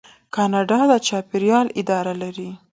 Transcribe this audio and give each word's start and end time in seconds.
کاناډا 0.35 0.79
د 0.89 0.91
چاپیریال 1.07 1.67
اداره 1.81 2.13
لري. 2.21 2.49